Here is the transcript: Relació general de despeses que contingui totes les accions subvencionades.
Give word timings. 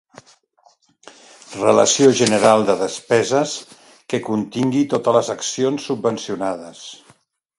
Relació 1.63 2.07
general 2.21 2.63
de 2.69 2.75
despeses 2.79 3.53
que 4.13 4.21
contingui 4.31 4.83
totes 4.97 5.17
les 5.19 5.31
accions 5.37 5.89
subvencionades. 5.91 6.83